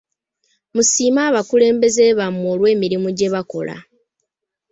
Musiime 0.75 1.21
abakulembeze 1.29 2.05
bamwe 2.19 2.45
olw'emirimu 2.53 3.09
gye 3.17 3.29
bakola. 3.33 3.75